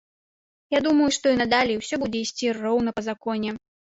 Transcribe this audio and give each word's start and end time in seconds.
Я 0.75 0.79
думаю, 0.87 1.09
што 1.17 1.25
і 1.33 1.39
надалей 1.41 1.79
усё 1.81 1.95
будзе 2.05 2.19
ісці 2.29 2.51
роўна 2.61 2.89
і 2.95 3.01
па 3.01 3.05
законе. 3.11 3.51